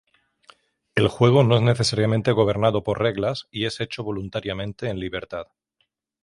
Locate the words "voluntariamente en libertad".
4.03-5.45